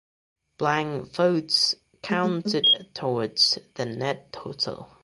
Blank 0.57 1.13
votes 1.13 1.75
counted 2.01 2.65
towards 2.95 3.59
the 3.75 3.85
net 3.85 4.33
total. 4.33 4.89